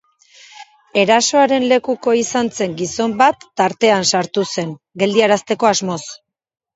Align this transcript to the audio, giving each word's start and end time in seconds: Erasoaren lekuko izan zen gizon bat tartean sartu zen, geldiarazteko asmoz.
Erasoaren 0.99 1.65
lekuko 1.71 2.13
izan 2.21 2.49
zen 2.59 2.73
gizon 2.79 3.13
bat 3.19 3.45
tartean 3.61 4.07
sartu 4.13 4.45
zen, 4.55 4.73
geldiarazteko 5.05 5.71
asmoz. 5.73 5.99